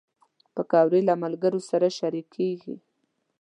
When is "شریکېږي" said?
1.97-2.75